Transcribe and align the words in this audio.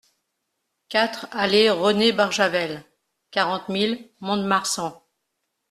quatre 0.89 1.27
allée 1.31 1.69
René 1.69 2.11
Barjavel, 2.11 2.83
quarante 3.29 3.69
mille 3.69 4.09
Mont-de-Marsan 4.19 4.99